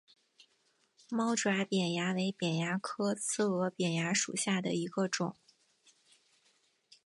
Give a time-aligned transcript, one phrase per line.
[1.11, 5.35] 猫爪扁蚜为扁蚜科刺额扁蚜属下的一个种。